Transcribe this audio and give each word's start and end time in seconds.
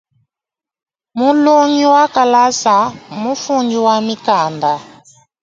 Mulongi 1.17 1.85
wa 1.85 2.03
kalasa 2.13 2.75
mufundi 3.19 3.77
wa 3.85 3.95
mikanda. 4.05 4.73